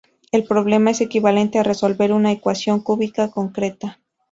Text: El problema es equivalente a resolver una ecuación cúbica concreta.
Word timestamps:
El 0.31 0.43
problema 0.45 0.89
es 0.89 0.99
equivalente 1.01 1.59
a 1.59 1.63
resolver 1.63 2.11
una 2.11 2.31
ecuación 2.31 2.79
cúbica 2.79 3.29
concreta. 3.29 3.99